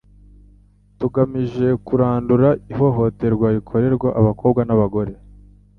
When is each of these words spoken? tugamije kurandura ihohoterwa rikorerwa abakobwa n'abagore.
tugamije 0.99 1.67
kurandura 1.85 2.47
ihohoterwa 2.71 3.47
rikorerwa 3.55 4.07
abakobwa 4.19 4.61
n'abagore. 4.65 5.13